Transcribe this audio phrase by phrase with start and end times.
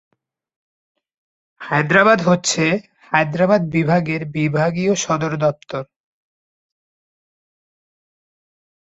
[1.61, 2.63] হায়দ্রাবাদ হচ্ছে
[3.11, 5.83] হায়দ্রাবাদ বিভাগের বিভাগীয় সদর দপ্তর।